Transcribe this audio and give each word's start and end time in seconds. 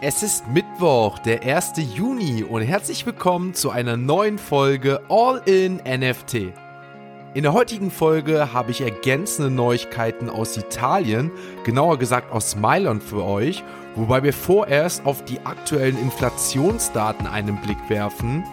Es 0.00 0.22
ist 0.22 0.46
Mittwoch, 0.46 1.18
der 1.18 1.42
1. 1.42 1.72
Juni 1.96 2.44
und 2.44 2.62
herzlich 2.62 3.04
willkommen 3.04 3.52
zu 3.54 3.70
einer 3.70 3.96
neuen 3.96 4.38
Folge 4.38 5.00
All 5.08 5.42
in 5.44 5.78
NFT. 5.78 6.52
In 7.34 7.42
der 7.42 7.52
heutigen 7.52 7.90
Folge 7.90 8.52
habe 8.52 8.70
ich 8.70 8.80
ergänzende 8.80 9.50
Neuigkeiten 9.50 10.30
aus 10.30 10.56
Italien, 10.56 11.32
genauer 11.64 11.98
gesagt 11.98 12.30
aus 12.30 12.54
Mailand 12.54 13.02
für 13.02 13.24
euch, 13.24 13.64
wobei 13.96 14.22
wir 14.22 14.32
vorerst 14.32 15.04
auf 15.04 15.24
die 15.24 15.40
aktuellen 15.44 15.98
Inflationsdaten 15.98 17.26
einen 17.26 17.60
Blick 17.60 17.78
werfen. 17.88 18.44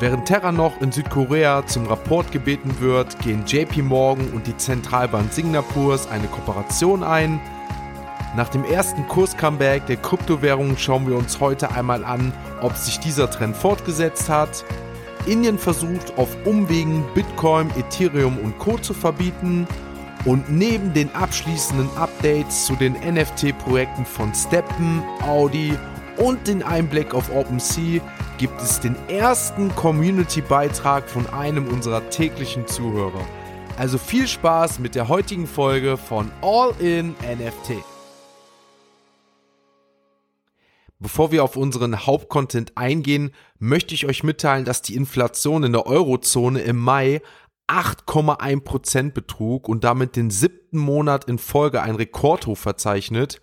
Während 0.00 0.26
Terra 0.26 0.52
noch 0.52 0.82
in 0.82 0.92
Südkorea 0.92 1.64
zum 1.64 1.86
Rapport 1.86 2.30
gebeten 2.30 2.78
wird, 2.80 3.18
gehen 3.20 3.44
JP 3.46 3.84
Morgan 3.84 4.28
und 4.34 4.46
die 4.46 4.56
Zentralbank 4.58 5.32
Singapurs 5.32 6.06
eine 6.08 6.26
Kooperation 6.26 7.02
ein– 7.02 7.40
nach 8.36 8.48
dem 8.48 8.64
ersten 8.64 9.06
Kurs-Comeback 9.06 9.86
der 9.86 9.96
Kryptowährungen 9.96 10.76
schauen 10.76 11.06
wir 11.06 11.16
uns 11.16 11.38
heute 11.38 11.70
einmal 11.70 12.04
an, 12.04 12.32
ob 12.60 12.76
sich 12.76 12.98
dieser 12.98 13.30
Trend 13.30 13.56
fortgesetzt 13.56 14.28
hat. 14.28 14.64
Indien 15.26 15.56
versucht 15.56 16.18
auf 16.18 16.36
Umwegen 16.44 17.04
Bitcoin, 17.14 17.70
Ethereum 17.78 18.36
und 18.38 18.58
Co. 18.58 18.76
zu 18.76 18.92
verbieten. 18.92 19.68
Und 20.24 20.50
neben 20.50 20.92
den 20.94 21.14
abschließenden 21.14 21.88
Updates 21.96 22.66
zu 22.66 22.74
den 22.74 22.94
NFT-Projekten 22.94 24.04
von 24.04 24.34
Steppen, 24.34 25.02
Audi 25.22 25.78
und 26.16 26.46
den 26.48 26.62
Einblick 26.62 27.14
auf 27.14 27.30
OpenSea 27.32 28.00
gibt 28.38 28.60
es 28.60 28.80
den 28.80 28.96
ersten 29.08 29.74
Community-Beitrag 29.76 31.08
von 31.08 31.26
einem 31.32 31.68
unserer 31.68 32.08
täglichen 32.10 32.66
Zuhörer. 32.66 33.24
Also 33.76 33.98
viel 33.98 34.26
Spaß 34.26 34.78
mit 34.78 34.94
der 34.94 35.08
heutigen 35.08 35.46
Folge 35.46 35.96
von 35.96 36.30
All 36.42 36.72
in 36.80 37.10
NFT. 37.10 37.93
Bevor 41.00 41.32
wir 41.32 41.44
auf 41.44 41.56
unseren 41.56 42.06
Hauptcontent 42.06 42.72
eingehen, 42.76 43.32
möchte 43.58 43.94
ich 43.94 44.06
euch 44.06 44.22
mitteilen, 44.22 44.64
dass 44.64 44.82
die 44.82 44.94
Inflation 44.94 45.64
in 45.64 45.72
der 45.72 45.86
Eurozone 45.86 46.60
im 46.60 46.78
Mai 46.78 47.20
8,1% 47.68 49.12
betrug 49.12 49.68
und 49.68 49.84
damit 49.84 50.16
den 50.16 50.30
siebten 50.30 50.78
Monat 50.78 51.24
in 51.24 51.38
Folge 51.38 51.82
ein 51.82 51.94
Rekordhoch 51.94 52.58
verzeichnet. 52.58 53.40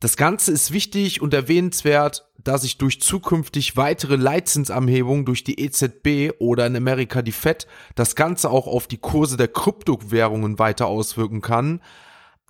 Das 0.00 0.16
Ganze 0.16 0.50
ist 0.52 0.72
wichtig 0.72 1.20
und 1.20 1.34
erwähnenswert, 1.34 2.26
da 2.42 2.56
sich 2.56 2.78
durch 2.78 3.02
zukünftig 3.02 3.76
weitere 3.76 4.16
Leitzinsanhebungen 4.16 5.26
durch 5.26 5.44
die 5.44 5.60
EZB 5.60 6.32
oder 6.38 6.66
in 6.66 6.74
Amerika 6.74 7.20
die 7.20 7.32
Fed 7.32 7.66
das 7.94 8.16
Ganze 8.16 8.50
auch 8.50 8.66
auf 8.66 8.86
die 8.86 8.96
Kurse 8.96 9.36
der 9.36 9.48
Kryptowährungen 9.48 10.58
weiter 10.58 10.86
auswirken 10.86 11.42
kann. 11.42 11.82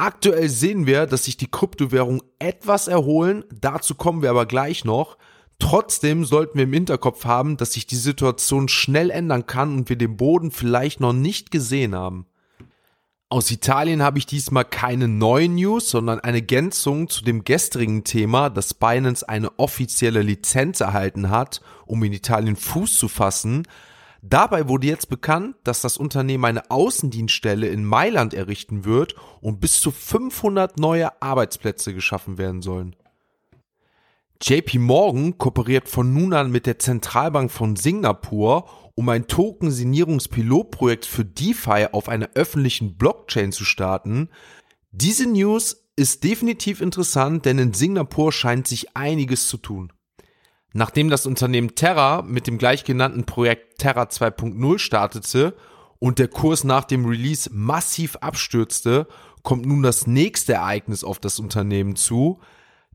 Aktuell 0.01 0.49
sehen 0.49 0.87
wir, 0.87 1.05
dass 1.05 1.25
sich 1.25 1.37
die 1.37 1.51
Kryptowährungen 1.51 2.23
etwas 2.39 2.89
erholen, 2.89 3.45
dazu 3.53 3.95
kommen 3.95 4.23
wir 4.23 4.31
aber 4.31 4.47
gleich 4.47 4.87
noch. 4.87 5.19
Trotzdem 5.59 6.25
sollten 6.25 6.57
wir 6.57 6.65
im 6.65 6.73
Hinterkopf 6.73 7.27
haben, 7.27 7.59
dass 7.59 7.75
sich 7.75 7.87
die 7.87 7.97
Situation 7.97 8.69
schnell 8.69 9.11
ändern 9.11 9.45
kann 9.45 9.75
und 9.75 9.91
wir 9.91 9.97
den 9.97 10.17
Boden 10.17 10.53
vielleicht 10.53 11.01
noch 11.01 11.13
nicht 11.13 11.51
gesehen 11.51 11.95
haben. 11.95 12.25
Aus 13.29 13.51
Italien 13.51 14.03
habe 14.03 14.17
ich 14.17 14.25
diesmal 14.25 14.65
keine 14.65 15.07
neuen 15.07 15.57
News, 15.57 15.91
sondern 15.91 16.19
eine 16.21 16.39
Ergänzung 16.39 17.11
zu 17.11 17.23
dem 17.23 17.45
gestrigen 17.45 18.03
Thema, 18.03 18.49
dass 18.49 18.73
Binance 18.73 19.29
eine 19.29 19.59
offizielle 19.59 20.23
Lizenz 20.23 20.81
erhalten 20.81 21.29
hat, 21.29 21.61
um 21.85 22.03
in 22.05 22.15
Italien 22.15 22.57
Fuß 22.57 22.97
zu 22.97 23.09
fassen. 23.09 23.65
Dabei 24.23 24.69
wurde 24.69 24.87
jetzt 24.87 25.09
bekannt, 25.09 25.57
dass 25.65 25.81
das 25.81 25.97
Unternehmen 25.97 26.45
eine 26.45 26.71
Außendienststelle 26.71 27.69
in 27.69 27.85
Mailand 27.85 28.35
errichten 28.35 28.85
wird 28.85 29.15
und 29.41 29.61
bis 29.61 29.81
zu 29.81 29.91
500 29.91 30.79
neue 30.79 31.23
Arbeitsplätze 31.23 31.95
geschaffen 31.95 32.37
werden 32.37 32.61
sollen. 32.61 32.97
JP 34.43 34.79
Morgan 34.79 35.39
kooperiert 35.39 35.89
von 35.89 36.15
nun 36.15 36.33
an 36.33 36.51
mit 36.51 36.67
der 36.67 36.79
Zentralbank 36.79 37.51
von 37.51 37.77
Singapur, 37.77 38.69
um 38.95 39.09
ein 39.11 39.27
Tokensinierungspilotprojekt 39.27 41.05
für 41.05 41.25
DeFi 41.25 41.89
auf 41.93 42.09
einer 42.09 42.31
öffentlichen 42.35 42.97
Blockchain 42.97 43.53
zu 43.53 43.65
starten. 43.65 44.31
Diese 44.93 45.27
News 45.27 45.89
ist 45.97 46.25
definitiv 46.25 46.81
interessant, 46.81 47.45
denn 47.45 47.59
in 47.59 47.75
Singapur 47.75 48.33
scheint 48.33 48.67
sich 48.67 48.97
einiges 48.97 49.49
zu 49.49 49.59
tun. 49.59 49.93
Nachdem 50.73 51.11
das 51.11 51.27
Unternehmen 51.27 51.75
Terra 51.75 52.23
mit 52.23 52.47
dem 52.47 52.59
gleichgenannten 52.59 53.25
Projekt 53.25 53.79
Terra 53.79 54.05
2.0 54.05 54.79
startete 54.79 55.57
und 55.99 56.19
der 56.19 56.29
Kurs 56.29 56.65
nach 56.65 56.85
dem 56.85 57.05
Release 57.07 57.51
massiv 57.53 58.17
abstürzte, 58.17 59.07
kommt 59.43 59.67
nun 59.67 59.83
das 59.83 60.07
nächste 60.07 60.55
Ereignis 60.55 61.03
auf 61.03 61.19
das 61.19 61.39
Unternehmen 61.39 61.97
zu. 61.97 62.41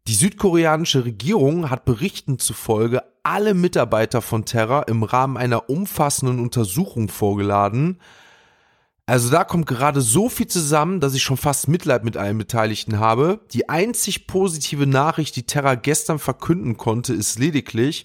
Die 0.08 0.14
südkoreanische 0.14 1.04
Regierung 1.04 1.70
hat 1.70 1.84
Berichten 1.86 2.40
zufolge 2.40 3.02
alle 3.24 3.54
Mitarbeiter 3.54 4.22
von 4.22 4.46
Terra 4.46 4.84
im 4.84 5.04
Rahmen 5.04 5.36
einer 5.36 5.70
umfassenden 5.70 6.40
Untersuchung 6.40 7.10
vorgeladen, 7.10 8.00
also 9.06 9.30
da 9.30 9.44
kommt 9.44 9.68
gerade 9.68 10.02
so 10.02 10.30
viel 10.30 10.48
zusammen, 10.48 11.00
dass 11.00 11.14
ich 11.14 11.24
schon 11.24 11.38
fast 11.38 11.68
Mitleid 11.68 12.04
mit 12.04 12.18
allen 12.18 12.38
Beteiligten 12.38 13.00
habe. 13.00 13.40
Die 13.54 13.70
einzig 13.70 14.26
positive 14.26 14.88
Nachricht, 14.88 15.36
die 15.36 15.46
Terra 15.46 15.76
gestern 15.76 16.18
verkünden 16.18 16.78
konnte, 16.78 17.14
ist 17.14 17.38
lediglich, 17.38 18.04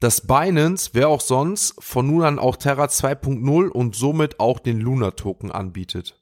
dass 0.00 0.26
Binance, 0.26 0.90
wer 0.94 1.08
auch 1.08 1.20
sonst, 1.20 1.76
von 1.78 2.08
nun 2.08 2.24
an 2.24 2.38
auch 2.40 2.56
Terra 2.56 2.86
2.0 2.86 3.68
und 3.68 3.94
somit 3.94 4.40
auch 4.40 4.58
den 4.58 4.80
Luna 4.80 5.12
Token 5.12 5.52
anbietet. 5.52 6.18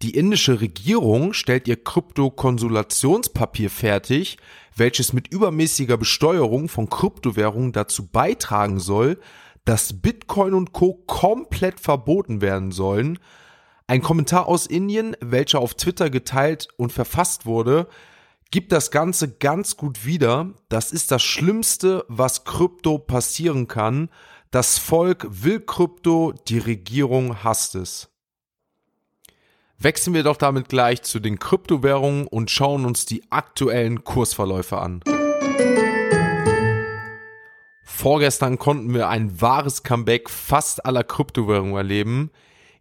Die 0.00 0.12
indische 0.12 0.60
Regierung 0.60 1.32
stellt 1.32 1.66
ihr 1.66 1.82
Kryptokonsulationspapier 1.82 3.68
fertig, 3.68 4.38
welches 4.76 5.12
mit 5.12 5.26
übermäßiger 5.26 5.96
Besteuerung 5.96 6.68
von 6.68 6.88
Kryptowährungen 6.88 7.72
dazu 7.72 8.06
beitragen 8.06 8.78
soll, 8.78 9.18
dass 9.64 10.00
Bitcoin 10.00 10.54
und 10.54 10.72
Co. 10.72 10.94
komplett 11.06 11.80
verboten 11.80 12.40
werden 12.40 12.72
sollen. 12.72 13.18
Ein 13.86 14.02
Kommentar 14.02 14.46
aus 14.46 14.66
Indien, 14.66 15.16
welcher 15.20 15.60
auf 15.60 15.74
Twitter 15.74 16.10
geteilt 16.10 16.68
und 16.76 16.92
verfasst 16.92 17.46
wurde, 17.46 17.88
gibt 18.50 18.72
das 18.72 18.90
Ganze 18.90 19.36
ganz 19.36 19.76
gut 19.76 20.04
wieder. 20.04 20.52
Das 20.68 20.92
ist 20.92 21.10
das 21.10 21.22
Schlimmste, 21.22 22.04
was 22.08 22.44
Krypto 22.44 22.98
passieren 22.98 23.68
kann. 23.68 24.10
Das 24.50 24.78
Volk 24.78 25.26
will 25.28 25.60
Krypto, 25.60 26.32
die 26.48 26.58
Regierung 26.58 27.42
hasst 27.44 27.74
es. 27.74 28.08
Wechseln 29.78 30.14
wir 30.14 30.24
doch 30.24 30.36
damit 30.36 30.68
gleich 30.68 31.02
zu 31.02 31.20
den 31.20 31.38
Kryptowährungen 31.38 32.26
und 32.26 32.50
schauen 32.50 32.84
uns 32.84 33.06
die 33.06 33.30
aktuellen 33.30 34.02
Kursverläufe 34.02 34.78
an. 34.78 35.02
Vorgestern 37.90 38.58
konnten 38.58 38.92
wir 38.92 39.08
ein 39.08 39.40
wahres 39.40 39.82
Comeback 39.82 40.28
fast 40.28 40.84
aller 40.84 41.02
Kryptowährungen 41.02 41.74
erleben. 41.74 42.30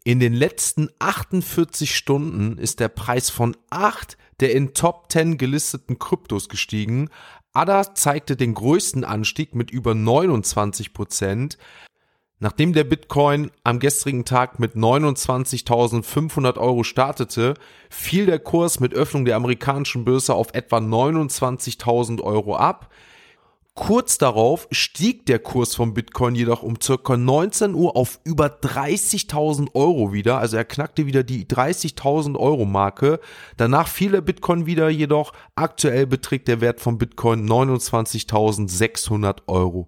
In 0.03 0.19
den 0.19 0.34
letzten 0.34 0.90
48 1.00 1.95
Stunden 1.95 2.57
ist 2.57 2.81
der 2.81 2.90
Preis 2.90 3.29
von 3.29 3.56
acht 3.69 4.17
der 4.41 4.53
in 4.53 4.75
Top 4.75 5.12
10 5.12 5.38
gelisteten 5.38 5.97
Kryptos 5.97 6.50
gestiegen. 6.50 7.09
ADA 7.53 7.96
zeigte 7.96 8.35
den 8.35 8.53
größten 8.53 9.06
Anstieg 9.06 9.56
mit 9.56 9.72
über 9.72 9.96
29 9.96 10.94
Prozent. 10.94 11.57
Nachdem 12.40 12.73
der 12.73 12.84
Bitcoin 12.84 13.50
am 13.63 13.79
gestrigen 13.79 14.25
Tag 14.25 14.59
mit 14.59 14.75
29.500 14.75 16.57
Euro 16.57 16.84
startete, 16.84 17.56
fiel 17.90 18.28
der 18.28 18.40
Kurs 18.40 18.79
mit 18.79 18.94
Öffnung 18.94 19.25
der 19.25 19.38
amerikanischen 19.38 20.06
Börse 20.06 20.35
auf 20.35 20.53
etwa 20.53 20.78
29.000 20.78 22.22
Euro 22.22 22.56
ab. 22.57 22.91
Kurz 23.78 24.18
darauf 24.18 24.68
stieg 24.72 25.28
der 25.28 25.38
Kurs 25.38 25.76
von 25.76 25.94
Bitcoin 25.94 26.34
jedoch 26.34 26.64
um 26.64 26.82
circa 26.82 27.16
19 27.16 27.76
Uhr 27.76 27.96
auf 27.96 28.20
über 28.24 28.48
30.000 28.48 29.76
Euro 29.76 30.12
wieder. 30.12 30.40
Also 30.40 30.58
er 30.58 30.66
knackte 30.66 31.06
wieder 31.06 31.22
die 31.24 31.46
30.000 31.46 32.38
Euro 32.40 32.66
Marke. 32.66 33.20
Danach 33.56 33.88
fiel 33.88 34.14
der 34.14 34.22
Bitcoin 34.22 34.66
wieder, 34.66 34.90
jedoch 34.90 35.32
aktuell 35.56 36.08
beträgt 36.08 36.48
der 36.48 36.60
Wert 36.60 36.82
von 36.82 36.98
Bitcoin 36.98 37.47
29.600 37.47 39.41
Euro. 39.46 39.88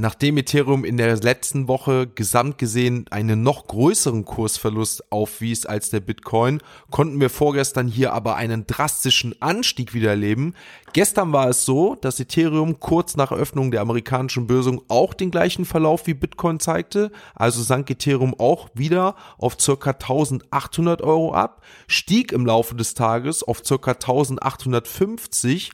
Nachdem 0.00 0.36
Ethereum 0.36 0.84
in 0.84 0.96
der 0.96 1.16
letzten 1.16 1.66
Woche 1.66 2.06
gesamt 2.06 2.56
gesehen 2.56 3.06
einen 3.10 3.42
noch 3.42 3.66
größeren 3.66 4.24
Kursverlust 4.24 5.10
aufwies 5.10 5.66
als 5.66 5.90
der 5.90 5.98
Bitcoin, 5.98 6.60
konnten 6.92 7.20
wir 7.20 7.30
vorgestern 7.30 7.88
hier 7.88 8.12
aber 8.12 8.36
einen 8.36 8.64
drastischen 8.68 9.34
Anstieg 9.42 9.94
wieder 9.94 10.10
erleben. 10.10 10.54
Gestern 10.92 11.32
war 11.32 11.48
es 11.48 11.64
so, 11.64 11.96
dass 11.96 12.20
Ethereum 12.20 12.78
kurz 12.78 13.16
nach 13.16 13.32
Öffnung 13.32 13.72
der 13.72 13.80
amerikanischen 13.80 14.46
Börse 14.46 14.78
auch 14.86 15.14
den 15.14 15.32
gleichen 15.32 15.64
Verlauf 15.64 16.06
wie 16.06 16.14
Bitcoin 16.14 16.60
zeigte, 16.60 17.10
also 17.34 17.60
sank 17.60 17.90
Ethereum 17.90 18.38
auch 18.38 18.68
wieder 18.74 19.16
auf 19.36 19.56
circa 19.60 19.90
1800 19.90 21.02
Euro 21.02 21.34
ab, 21.34 21.64
stieg 21.88 22.30
im 22.30 22.46
Laufe 22.46 22.76
des 22.76 22.94
Tages 22.94 23.42
auf 23.42 23.66
circa 23.66 23.90
1850, 23.94 25.72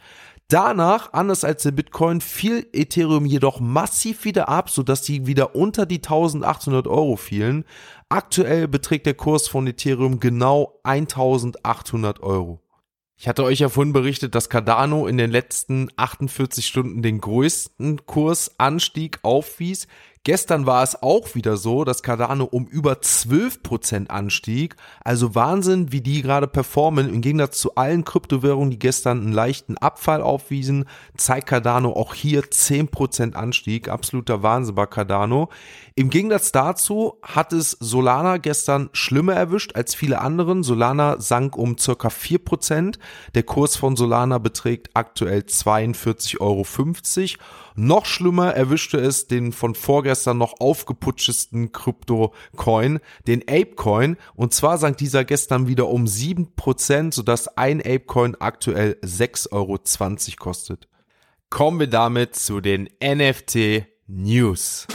Danach, 0.55 1.13
anders 1.13 1.43
als 1.43 1.65
der 1.65 1.73
Bitcoin, 1.73 2.21
fiel 2.21 2.69
Ethereum 2.73 3.27
jedoch 3.27 3.59
massiv 3.59 4.25
wieder 4.25 4.49
ab, 4.49 4.71
sodass 4.71 5.03
die 5.03 5.27
wieder 5.27 5.57
unter 5.57 5.85
die 5.85 5.97
1800 5.97 6.87
Euro 6.87 7.17
fielen. 7.17 7.65
Aktuell 8.09 8.69
beträgt 8.69 9.07
der 9.07 9.15
Kurs 9.15 9.49
von 9.49 9.67
Ethereum 9.67 10.21
genau 10.21 10.79
1800 10.85 12.23
Euro. 12.23 12.61
Ich 13.17 13.27
hatte 13.27 13.43
euch 13.43 13.59
ja 13.59 13.69
vorhin 13.69 13.93
berichtet, 13.93 14.37
dass 14.37 14.49
Cardano 14.49 15.09
in 15.09 15.19
den 15.19 15.33
letzten 15.33 15.89
48 15.97 16.65
Stunden 16.65 17.03
den 17.03 17.21
größten 17.21 18.07
Kursanstieg 18.07 19.19
aufwies. 19.23 19.89
Gestern 20.25 20.65
war 20.65 20.83
es 20.83 21.03
auch 21.03 21.35
wieder 21.35 21.59
so, 21.59 21.85
dass 21.85 22.03
Cardano 22.03 22.45
um 22.45 22.65
über 22.65 22.95
12% 22.95 24.09
anstieg. 24.09 24.75
Also 25.05 25.35
Wahnsinn, 25.35 25.93
wie 25.93 26.01
die 26.01 26.23
gerade 26.23 26.47
performen. 26.49 27.13
Im 27.13 27.21
Gegensatz 27.21 27.59
zu 27.59 27.75
allen 27.75 28.07
Kryptowährungen, 28.07 28.71
die 28.71 28.79
gestern 28.79 29.21
einen 29.21 29.33
leichten 29.33 29.77
Abfall 29.77 30.23
aufwiesen, 30.23 30.87
zeigt 31.15 31.49
Cardano 31.49 31.93
auch 31.93 32.15
hier 32.15 32.43
10% 32.43 33.35
Anstieg. 33.35 33.91
Absoluter 33.91 34.43
Wahnsinn 34.43 34.75
bei 34.75 34.87
Cardano. 34.87 35.51
Im 35.97 36.11
Gegensatz 36.11 36.51
dazu 36.51 37.21
hat 37.23 37.53
es 37.53 37.71
Solana 37.71 38.39
gestern 38.39 38.91
schlimmer 38.93 39.35
erwischt 39.35 39.77
als 39.77 39.95
viele 39.95 40.21
anderen. 40.21 40.65
Solana 40.65 41.21
sank 41.21 41.57
um 41.57 41.79
circa 41.79 42.09
4%. 42.09 42.99
Der 43.37 43.45
Kurs 43.45 43.77
von 43.77 43.95
Solana 43.95 44.39
beträgt 44.39 44.91
aktuell 44.95 45.43
42,50 45.43 46.41
Euro. 46.41 46.67
Noch 47.77 48.07
schlimmer 48.07 48.53
erwischte 48.53 48.99
es 48.99 49.29
den 49.29 49.53
von 49.53 49.77
vorgestern 49.77 50.37
noch 50.37 50.55
aufgeputschesten 50.59 51.71
Krypto-Coin, 51.71 52.99
den 53.29 53.43
Apecoin. 53.43 54.17
Und 54.35 54.53
zwar 54.53 54.79
sank 54.79 54.97
dieser 54.97 55.25
gestern 55.25 55.69
wieder 55.69 55.87
um 55.87 56.07
7%, 56.07 57.15
sodass 57.15 57.47
ein 57.57 57.79
Apecoin 57.81 58.35
aktuell 58.41 58.97
6,20 59.05 59.53
Euro 59.53 59.79
kostet. 60.41 60.89
Kommen 61.51 61.79
wir 61.79 61.87
damit 61.87 62.35
zu 62.35 62.61
den 62.61 62.89
NFT 63.01 63.87
News. 64.09 64.89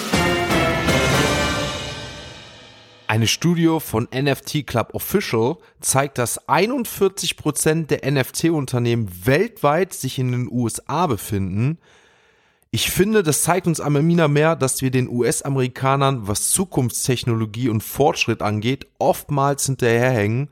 Eine 3.09 3.25
Studie 3.25 3.79
von 3.79 4.07
NFT 4.13 4.67
Club 4.67 4.94
Official 4.94 5.57
zeigt, 5.81 6.19
dass 6.19 6.47
41% 6.47 7.88
der 7.88 8.11
NFT-Unternehmen 8.11 9.09
weltweit 9.25 9.95
sich 9.95 10.19
in 10.19 10.31
den 10.31 10.47
USA 10.47 11.07
befinden. 11.07 11.79
Ich 12.69 12.91
finde, 12.91 13.23
das 13.23 13.41
zeigt 13.41 13.65
uns 13.65 13.79
einmal 13.79 14.03
mehr, 14.03 14.56
dass 14.56 14.83
wir 14.83 14.91
den 14.91 15.09
US-Amerikanern, 15.09 16.27
was 16.27 16.51
Zukunftstechnologie 16.51 17.69
und 17.69 17.81
Fortschritt 17.81 18.44
angeht, 18.44 18.85
oftmals 19.00 19.65
hinterherhängen. 19.65 20.50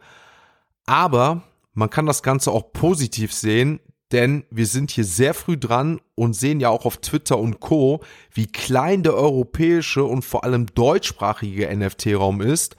Aber 0.87 1.43
man 1.75 1.91
kann 1.91 2.07
das 2.07 2.23
Ganze 2.23 2.51
auch 2.51 2.73
positiv 2.73 3.33
sehen, 3.33 3.79
denn 4.11 4.45
wir 4.49 4.65
sind 4.65 4.91
hier 4.91 5.03
sehr 5.03 5.33
früh 5.33 5.57
dran 5.57 5.99
und 6.15 6.33
sehen 6.33 6.59
ja 6.59 6.69
auch 6.69 6.85
auf 6.85 6.97
Twitter 6.97 7.37
und 7.37 7.59
Co, 7.59 8.01
wie 8.33 8.47
klein 8.47 9.03
der 9.03 9.15
europäische 9.15 10.03
und 10.03 10.23
vor 10.23 10.43
allem 10.43 10.67
deutschsprachige 10.67 11.75
NFT-Raum 11.75 12.41
ist. 12.41 12.75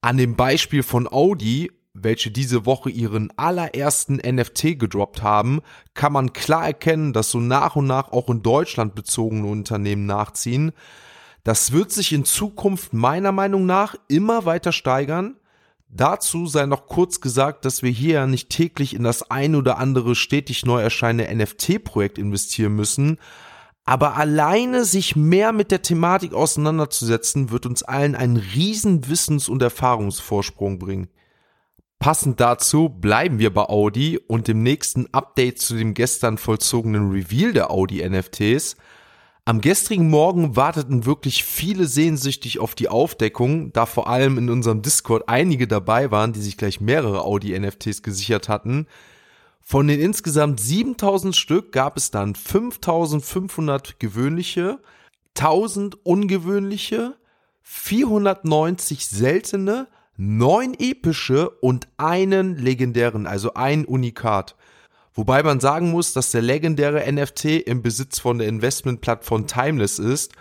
An 0.00 0.16
dem 0.16 0.36
Beispiel 0.36 0.82
von 0.82 1.06
Audi 1.06 1.70
welche 1.94 2.30
diese 2.30 2.64
Woche 2.64 2.90
ihren 2.90 3.30
allerersten 3.36 4.16
NFT 4.16 4.78
gedroppt 4.78 5.22
haben, 5.22 5.60
kann 5.94 6.12
man 6.12 6.32
klar 6.32 6.66
erkennen, 6.66 7.12
dass 7.12 7.30
so 7.30 7.40
nach 7.40 7.76
und 7.76 7.86
nach 7.86 8.12
auch 8.12 8.28
in 8.30 8.42
Deutschland 8.42 8.94
bezogene 8.94 9.46
Unternehmen 9.46 10.06
nachziehen. 10.06 10.72
Das 11.44 11.72
wird 11.72 11.90
sich 11.90 12.12
in 12.12 12.24
Zukunft 12.24 12.92
meiner 12.92 13.32
Meinung 13.32 13.66
nach 13.66 13.96
immer 14.08 14.44
weiter 14.44 14.72
steigern. 14.72 15.36
Dazu 15.94 16.46
sei 16.46 16.64
noch 16.64 16.86
kurz 16.86 17.20
gesagt, 17.20 17.66
dass 17.66 17.82
wir 17.82 17.90
hier 17.90 18.14
ja 18.14 18.26
nicht 18.26 18.48
täglich 18.48 18.94
in 18.94 19.02
das 19.02 19.30
ein 19.30 19.54
oder 19.54 19.76
andere 19.76 20.14
stetig 20.14 20.64
neu 20.64 20.80
erscheinende 20.80 21.34
NFT-Projekt 21.34 22.16
investieren 22.16 22.74
müssen, 22.74 23.18
aber 23.84 24.16
alleine 24.16 24.86
sich 24.86 25.16
mehr 25.16 25.52
mit 25.52 25.70
der 25.70 25.82
Thematik 25.82 26.32
auseinanderzusetzen, 26.32 27.50
wird 27.50 27.66
uns 27.66 27.82
allen 27.82 28.14
einen 28.14 28.38
riesen 28.38 29.08
Wissens- 29.08 29.50
und 29.50 29.60
Erfahrungsvorsprung 29.60 30.78
bringen. 30.78 31.08
Passend 31.98 32.40
dazu 32.40 32.88
bleiben 32.88 33.38
wir 33.38 33.52
bei 33.52 33.62
Audi 33.62 34.18
und 34.18 34.48
dem 34.48 34.62
nächsten 34.62 35.12
Update 35.12 35.58
zu 35.60 35.76
dem 35.76 35.92
gestern 35.92 36.38
vollzogenen 36.38 37.10
Reveal 37.10 37.52
der 37.52 37.70
Audi 37.70 38.08
NFTs. 38.08 38.76
Am 39.44 39.60
gestrigen 39.60 40.08
Morgen 40.08 40.54
warteten 40.54 41.04
wirklich 41.04 41.42
viele 41.42 41.88
sehnsüchtig 41.88 42.60
auf 42.60 42.76
die 42.76 42.88
Aufdeckung, 42.88 43.72
da 43.72 43.86
vor 43.86 44.06
allem 44.06 44.38
in 44.38 44.48
unserem 44.48 44.82
Discord 44.82 45.28
einige 45.28 45.66
dabei 45.66 46.12
waren, 46.12 46.32
die 46.32 46.40
sich 46.40 46.56
gleich 46.56 46.80
mehrere 46.80 47.24
Audi 47.24 47.58
NFTs 47.58 48.04
gesichert 48.04 48.48
hatten. 48.48 48.86
Von 49.60 49.88
den 49.88 49.98
insgesamt 49.98 50.60
7000 50.60 51.34
Stück 51.34 51.72
gab 51.72 51.96
es 51.96 52.12
dann 52.12 52.36
5500 52.36 53.98
gewöhnliche, 53.98 54.78
1000 55.36 56.06
ungewöhnliche, 56.06 57.16
490 57.62 59.08
seltene 59.08 59.88
neun 60.16 60.74
epische 60.78 61.50
und 61.50 61.88
einen 61.96 62.58
legendären, 62.58 63.26
also 63.26 63.54
ein 63.54 63.86
Unikat. 63.86 64.54
Wobei 65.14 65.42
man 65.42 65.60
sagen 65.60 65.90
muss, 65.90 66.12
dass 66.12 66.30
der 66.30 66.42
legendäre 66.42 67.10
NFT 67.10 67.44
im 67.66 67.82
Besitz 67.82 68.18
von 68.18 68.38
der 68.38 68.48
Investmentplattform 68.48 69.46
Timeless 69.46 69.98
ist. 69.98 70.32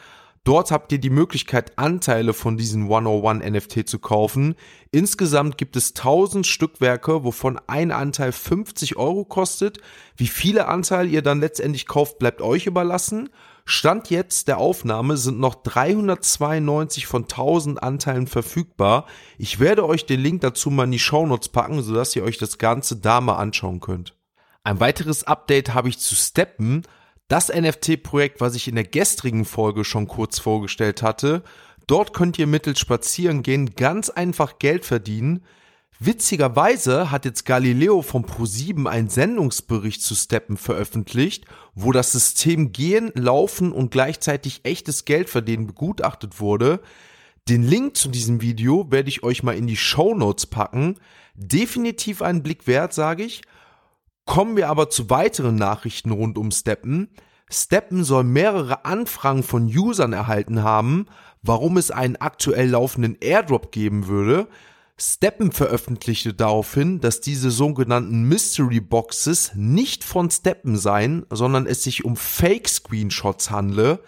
Dort 0.43 0.71
habt 0.71 0.91
ihr 0.91 0.97
die 0.97 1.11
Möglichkeit, 1.11 1.77
Anteile 1.77 2.33
von 2.33 2.57
diesen 2.57 2.83
101 2.83 3.45
NFT 3.45 3.87
zu 3.87 3.99
kaufen. 3.99 4.55
Insgesamt 4.89 5.59
gibt 5.59 5.75
es 5.75 5.89
1000 5.89 6.47
Stückwerke, 6.47 7.23
wovon 7.23 7.59
ein 7.67 7.91
Anteil 7.91 8.31
50 8.31 8.95
Euro 8.95 9.23
kostet. 9.23 9.77
Wie 10.15 10.27
viele 10.27 10.67
Anteile 10.67 11.09
ihr 11.09 11.21
dann 11.21 11.41
letztendlich 11.41 11.85
kauft, 11.85 12.17
bleibt 12.17 12.41
euch 12.41 12.65
überlassen. 12.65 13.29
Stand 13.65 14.09
jetzt 14.09 14.47
der 14.47 14.57
Aufnahme 14.57 15.15
sind 15.17 15.39
noch 15.39 15.53
392 15.53 17.05
von 17.05 17.23
1000 17.23 17.83
Anteilen 17.83 18.25
verfügbar. 18.25 19.05
Ich 19.37 19.59
werde 19.59 19.85
euch 19.85 20.07
den 20.07 20.21
Link 20.21 20.41
dazu 20.41 20.71
mal 20.71 20.85
in 20.85 20.91
die 20.91 20.97
Shownotes 20.97 21.49
packen, 21.49 21.83
sodass 21.83 22.15
ihr 22.15 22.23
euch 22.23 22.39
das 22.39 22.57
Ganze 22.57 22.95
da 22.95 23.21
mal 23.21 23.35
anschauen 23.35 23.79
könnt. 23.79 24.15
Ein 24.63 24.79
weiteres 24.79 25.23
Update 25.23 25.73
habe 25.73 25.89
ich 25.89 25.97
zu 25.97 26.15
Steppen, 26.15 26.83
das 27.27 27.49
NFT-Projekt, 27.49 28.41
was 28.41 28.55
ich 28.55 28.67
in 28.67 28.75
der 28.75 28.83
gestrigen 28.83 29.45
Folge 29.45 29.83
schon 29.83 30.07
kurz 30.07 30.37
vorgestellt 30.37 31.01
hatte. 31.01 31.43
Dort 31.87 32.13
könnt 32.13 32.37
ihr 32.37 32.45
mittels 32.45 32.79
Spazierengehen 32.79 33.71
ganz 33.75 34.09
einfach 34.09 34.59
Geld 34.59 34.85
verdienen. 34.85 35.43
Witzigerweise 35.99 37.09
hat 37.09 37.25
jetzt 37.25 37.45
Galileo 37.45 38.01
vom 38.01 38.25
Pro7 38.25 38.87
einen 38.87 39.09
Sendungsbericht 39.09 40.01
zu 40.03 40.13
Steppen 40.13 40.57
veröffentlicht, 40.57 41.45
wo 41.73 41.91
das 41.91 42.11
System 42.11 42.71
Gehen, 42.71 43.11
Laufen 43.15 43.71
und 43.71 43.91
gleichzeitig 43.91 44.61
echtes 44.63 45.05
Geld 45.05 45.29
verdienen 45.29 45.67
begutachtet 45.67 46.39
wurde. 46.39 46.81
Den 47.49 47.63
Link 47.63 47.97
zu 47.97 48.09
diesem 48.09 48.41
Video 48.41 48.91
werde 48.91 49.09
ich 49.09 49.23
euch 49.23 49.41
mal 49.41 49.55
in 49.55 49.67
die 49.67 49.77
Show 49.77 50.13
Notes 50.13 50.45
packen. 50.45 50.99
Definitiv 51.33 52.21
einen 52.21 52.43
Blick 52.43 52.67
wert, 52.67 52.93
sage 52.93 53.23
ich. 53.23 53.41
Kommen 54.31 54.55
wir 54.55 54.69
aber 54.69 54.89
zu 54.89 55.09
weiteren 55.09 55.57
Nachrichten 55.57 56.09
rund 56.09 56.37
um 56.37 56.51
Steppen. 56.51 57.09
Steppen 57.49 58.05
soll 58.05 58.23
mehrere 58.23 58.85
Anfragen 58.85 59.43
von 59.43 59.65
Usern 59.65 60.13
erhalten 60.13 60.63
haben, 60.63 61.07
warum 61.41 61.75
es 61.75 61.91
einen 61.91 62.15
aktuell 62.15 62.69
laufenden 62.69 63.17
Airdrop 63.19 63.73
geben 63.73 64.07
würde. 64.07 64.47
Steppen 64.97 65.51
veröffentlichte 65.51 66.33
daraufhin, 66.33 67.01
dass 67.01 67.19
diese 67.19 67.51
sogenannten 67.51 68.23
Mystery 68.23 68.79
Boxes 68.79 69.51
nicht 69.55 70.05
von 70.05 70.31
Steppen 70.31 70.77
seien, 70.77 71.25
sondern 71.29 71.65
es 71.65 71.83
sich 71.83 72.05
um 72.05 72.15
Fake 72.15 72.69
Screenshots 72.69 73.51
handle. 73.51 73.99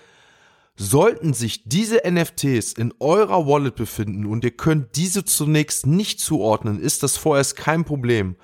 Sollten 0.78 1.34
sich 1.34 1.66
diese 1.66 2.10
NFTs 2.10 2.72
in 2.72 2.94
eurer 3.02 3.46
Wallet 3.46 3.76
befinden 3.76 4.26
und 4.26 4.46
ihr 4.46 4.52
könnt 4.52 4.96
diese 4.96 5.26
zunächst 5.26 5.86
nicht 5.86 6.22
zuordnen, 6.22 6.80
ist 6.80 7.04
das 7.04 7.18
vorerst 7.18 7.58
kein 7.58 7.84
Problem. 7.84 8.38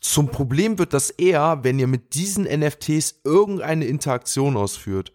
Zum 0.00 0.28
Problem 0.28 0.78
wird 0.78 0.92
das 0.92 1.10
eher, 1.10 1.60
wenn 1.62 1.78
ihr 1.78 1.86
mit 1.86 2.14
diesen 2.14 2.44
NFTs 2.44 3.20
irgendeine 3.24 3.86
Interaktion 3.86 4.56
ausführt. 4.56 5.12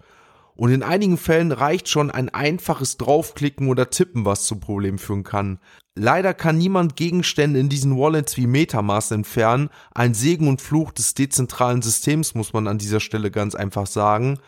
Und 0.55 0.71
in 0.71 0.83
einigen 0.83 1.17
Fällen 1.17 1.51
reicht 1.51 1.89
schon 1.89 2.11
ein 2.11 2.29
einfaches 2.29 2.97
Draufklicken 2.97 3.69
oder 3.69 3.89
Tippen, 3.89 4.25
was 4.25 4.45
zum 4.45 4.59
Problem 4.59 4.99
führen 4.99 5.23
kann. 5.23 5.59
Leider 5.95 6.33
kann 6.33 6.57
niemand 6.57 6.95
Gegenstände 6.95 7.59
in 7.59 7.69
diesen 7.69 7.97
Wallets 7.97 8.37
wie 8.37 8.47
Metamask 8.47 9.11
entfernen. 9.11 9.69
Ein 9.93 10.13
Segen 10.13 10.47
und 10.47 10.61
Fluch 10.61 10.91
des 10.91 11.13
dezentralen 11.15 11.81
Systems 11.81 12.35
muss 12.35 12.53
man 12.53 12.67
an 12.67 12.77
dieser 12.77 12.99
Stelle 12.99 13.31
ganz 13.31 13.55
einfach 13.55 13.87
sagen. 13.87 14.39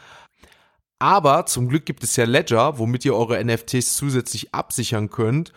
Aber 1.00 1.46
zum 1.46 1.68
Glück 1.68 1.86
gibt 1.86 2.04
es 2.04 2.16
ja 2.16 2.26
Ledger, 2.26 2.78
womit 2.80 3.06
ihr 3.06 3.16
eure 3.16 3.44
NFTs 3.44 3.96
zusätzlich 3.96 4.54
absichern 4.54 5.10
könnt. 5.10 5.54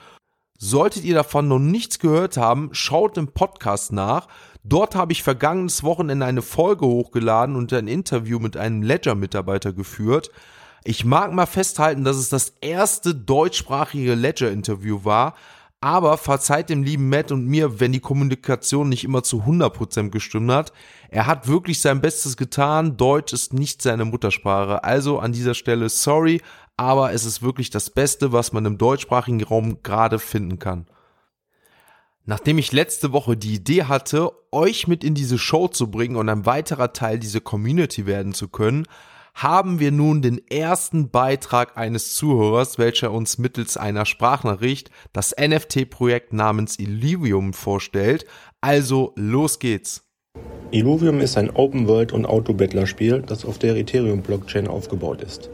Solltet 0.59 1.05
ihr 1.05 1.15
davon 1.15 1.47
noch 1.47 1.61
nichts 1.61 2.01
gehört 2.01 2.37
haben, 2.37 2.71
schaut 2.73 3.17
im 3.17 3.29
Podcast 3.29 3.93
nach. 3.93 4.27
Dort 4.65 4.95
habe 4.95 5.13
ich 5.13 5.23
vergangenes 5.23 5.83
Wochenende 5.83 6.27
eine 6.27 6.43
Folge 6.43 6.87
hochgeladen 6.87 7.57
und 7.57 7.73
ein 7.73 7.89
Interview 7.89 8.39
mit 8.39 8.57
einem 8.57 8.83
Ledger-Mitarbeiter 8.83 9.73
geführt. 9.73 10.31
Ich 10.85 11.05
mag 11.05 11.33
mal 11.33 11.47
festhalten, 11.47 12.05
dass 12.05 12.17
es 12.17 12.29
das 12.29 12.55
erste 12.61 13.15
deutschsprachige 13.15 14.15
Ledger-Interview 14.15 15.05
war, 15.05 15.35
aber 15.81 16.19
verzeiht 16.19 16.71
dem 16.71 16.83
lieben 16.83 17.09
Matt 17.09 17.31
und 17.31 17.47
mir, 17.47 17.79
wenn 17.79 17.93
die 17.93 18.01
Kommunikation 18.01 18.89
nicht 18.89 19.05
immer 19.05 19.23
zu 19.23 19.43
100% 19.43 20.11
gestimmt 20.11 20.51
hat. 20.51 20.73
Er 21.11 21.27
hat 21.27 21.47
wirklich 21.47 21.81
sein 21.81 22.01
Bestes 22.01 22.37
getan. 22.37 22.97
Deutsch 22.97 23.33
ist 23.33 23.53
nicht 23.53 23.81
seine 23.81 24.05
Muttersprache. 24.05 24.83
Also 24.83 25.19
an 25.21 25.33
dieser 25.33 25.55
Stelle 25.55 25.89
sorry, 25.89 26.43
aber 26.77 27.13
es 27.13 27.25
ist 27.25 27.43
wirklich 27.43 27.71
das 27.71 27.91
Beste, 27.91 28.33
was 28.33 28.53
man 28.53 28.65
im 28.65 28.79
deutschsprachigen 28.79 29.43
Raum 29.43 29.83
gerade 29.83 30.19
finden 30.19 30.59
kann. 30.59 30.87
Nachdem 32.31 32.59
ich 32.59 32.73
letzte 32.73 33.13
Woche 33.13 33.39
die 33.39 33.55
Idee 33.55 33.85
hatte, 33.85 34.33
euch 34.53 34.87
mit 34.87 35.03
in 35.03 35.15
diese 35.15 35.39
Show 35.39 35.67
zu 35.67 35.91
bringen 35.91 36.17
und 36.17 36.29
ein 36.29 36.45
weiterer 36.45 36.93
Teil 36.93 37.19
dieser 37.19 37.41
Community 37.41 38.05
werden 38.05 38.35
zu 38.35 38.49
können, 38.49 38.85
haben 39.33 39.81
wir 39.81 39.93
nun 39.93 40.21
den 40.21 40.39
ersten 40.51 41.09
Beitrag 41.09 41.79
eines 41.79 42.15
Zuhörers, 42.17 42.77
welcher 42.77 43.13
uns 43.13 43.39
mittels 43.39 43.79
einer 43.79 44.05
Sprachnachricht 44.05 44.91
das 45.15 45.35
NFT-Projekt 45.41 46.35
namens 46.35 46.79
Illuvium 46.79 47.55
vorstellt. 47.55 48.27
Also 48.61 49.15
los 49.17 49.59
geht's. 49.59 50.05
Illuvium 50.71 51.21
ist 51.21 51.39
ein 51.39 51.49
Open-World- 51.49 52.13
und 52.13 52.27
Auto-Battler-Spiel, 52.27 53.23
das 53.23 53.47
auf 53.47 53.59
der 53.59 53.75
Ethereum-Blockchain 53.77 54.69
aufgebaut 54.69 55.23
ist. 55.23 55.49